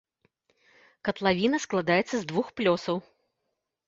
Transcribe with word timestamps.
Катлавіна 1.09 1.59
складаецца 1.65 2.05
з 2.17 2.21
двух 2.31 2.47
плёсаў. 2.63 2.97